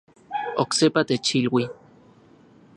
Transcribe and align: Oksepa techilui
Oksepa 0.63 1.01
techilui 1.07 1.65